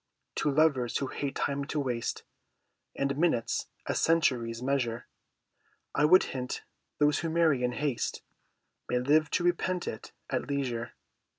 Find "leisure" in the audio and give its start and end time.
10.49-10.93